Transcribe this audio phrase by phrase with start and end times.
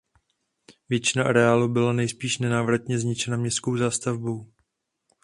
[0.89, 4.47] Většina areálu byla nejspíš nenávratně zničena městskou zástavbou.